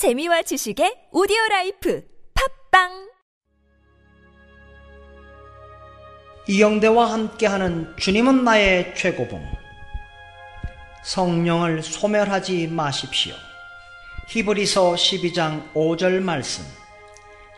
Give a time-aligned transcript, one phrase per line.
[0.00, 2.02] 재미와 지식의 오디오 라이프
[2.72, 3.10] 팟빵
[6.48, 9.44] 이영대와 함께하는 주님은 나의 최고봉.
[11.04, 13.34] 성령을 소멸하지 마십시오.
[14.30, 16.64] 히브리서 12장 5절 말씀.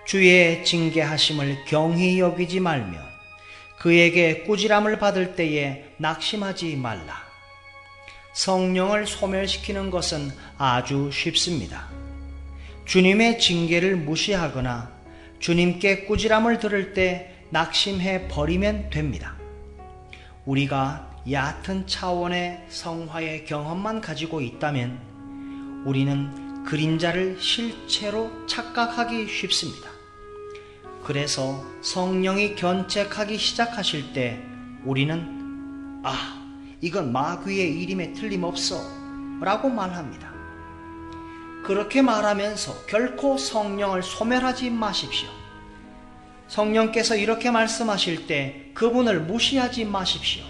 [0.04, 2.98] 주의 징계하심을 경히 여기지 말며
[3.79, 7.22] 그에게 꾸지람을 받을 때에 낙심하지 말라.
[8.32, 12.02] 성령을 소멸시키는 것은 아주 쉽습니다.
[12.93, 14.90] 주님의 징계를 무시하거나
[15.39, 19.34] 주님께 꾸지람을 들을 때 낙심해 버리면 됩니다.
[20.44, 29.89] 우리가 얕은 차원의 성화의 경험만 가지고 있다면 우리는 그림자를 실체로 착각하기 쉽습니다.
[31.03, 34.39] 그래서 성령이 견책하기 시작하실 때
[34.84, 36.47] 우리는 아,
[36.83, 38.77] 이건 마귀의 일임에 틀림없어
[39.41, 40.42] 라고 말합니다.
[41.62, 45.28] 그렇게 말하면서 결코 성령을 소멸하지 마십시오.
[46.48, 50.45] 성령께서 이렇게 말씀하실 때 그분을 무시하지 마십시오.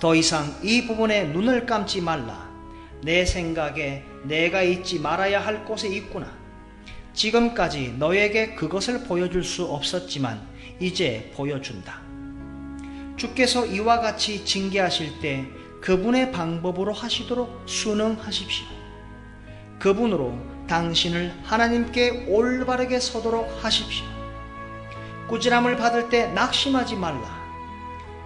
[0.00, 2.50] 더 이상 이 부분에 눈을 감지 말라.
[3.02, 6.30] 내 생각에 내가 있지 말아야 할 곳에 있구나.
[7.14, 10.40] 지금까지 너에게 그것을 보여줄 수 없었지만
[10.80, 12.00] 이제 보여준다.
[13.16, 15.46] 주께서 이와 같이 징계하실 때
[15.80, 18.81] 그분의 방법으로 하시도록 순응하십시오.
[19.82, 20.32] 그분으로
[20.68, 24.06] 당신을 하나님께 올바르게 서도록 하십시오.
[25.26, 27.42] 꾸지람을 받을 때 낙심하지 말라.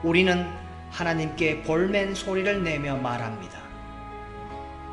[0.03, 0.47] 우리는
[0.91, 3.59] 하나님께 볼멘 소리를 내며 말합니다.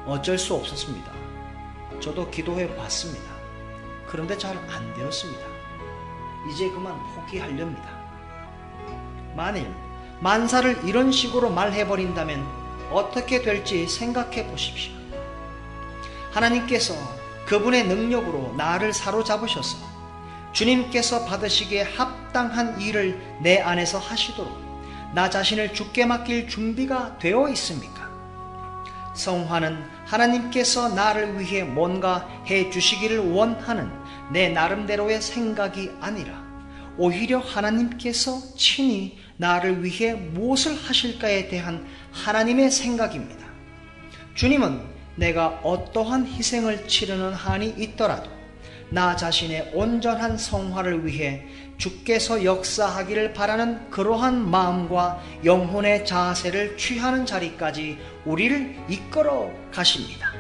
[0.06, 1.12] 어쩔 수 없었습니다.
[2.00, 3.26] 저도 기도해 봤습니다.
[4.08, 5.42] 그런데 잘 안 되었습니다.
[6.50, 7.90] 이제 그만 포기하렵니다.
[9.36, 9.68] 만일
[10.22, 12.46] 만사를 이런 식으로 말해버린다면
[12.90, 15.03] 어떻게 될지 생각해 보십시오.
[16.34, 16.96] 하나님께서
[17.46, 19.78] 그분의 능력으로 나를 사로잡으셔서
[20.52, 24.62] 주님께서 받으시기에 합당한 일을 내 안에서 하시도록
[25.14, 28.12] 나 자신을 죽게 맡길 준비가 되어 있습니까?
[29.16, 33.92] 성화는 하나님께서 나를 위해 뭔가 해 주시기를 원하는
[34.32, 36.44] 내 나름대로의 생각이 아니라
[36.98, 43.46] 오히려 하나님께서 친히 나를 위해 무엇을 하실까에 대한 하나님의 생각입니다.
[44.36, 48.30] 주님은 내가 어떠한 희생을 치르는 한이 있더라도
[48.90, 51.46] 나 자신의 온전한 성화를 위해
[51.78, 60.34] 주께서 역사하기를 바라는 그러한 마음과 영혼의 자세를 취하는 자리까지 우리를 이끌어 가십니다.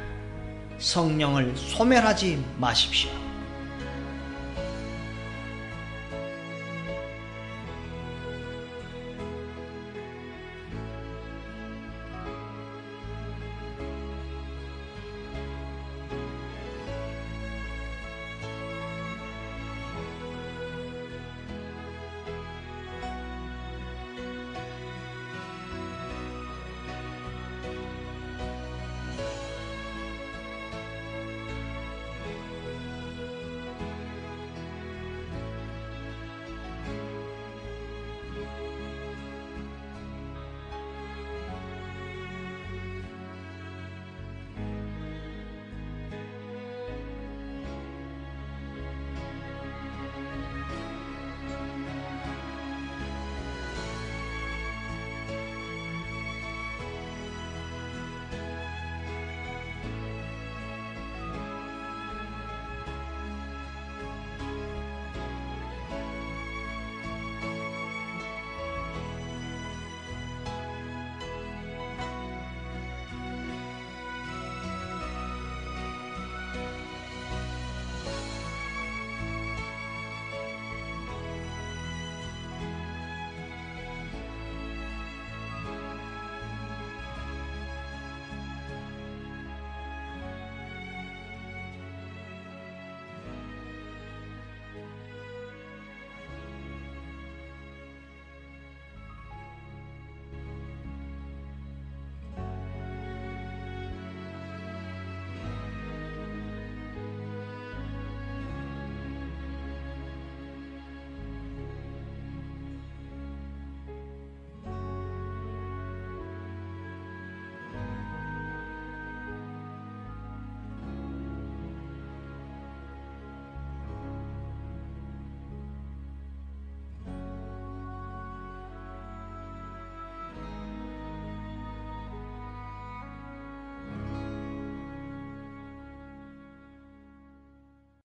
[0.78, 3.10] 성령을 소멸하지 마십시오.